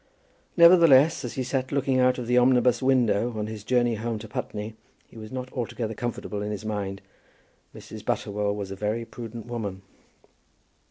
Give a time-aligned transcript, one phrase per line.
[0.57, 4.27] Nevertheless, as he sat looking out of the omnibus window, on his journey home to
[4.27, 4.75] Putney,
[5.07, 7.03] he was not altogether comfortable in his mind.
[7.75, 8.03] Mrs.
[8.03, 9.83] Butterwell was a very prudent woman.